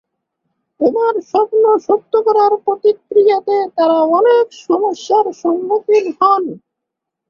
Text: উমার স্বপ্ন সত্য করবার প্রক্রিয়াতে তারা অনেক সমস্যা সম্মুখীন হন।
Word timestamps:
উমার 0.79 1.15
স্বপ্ন 1.31 1.63
সত্য 1.87 2.13
করবার 2.25 2.53
প্রক্রিয়াতে 2.65 3.57
তারা 3.77 3.97
অনেক 4.17 4.45
সমস্যা 4.65 5.17
সম্মুখীন 5.41 6.05
হন। 6.19 6.43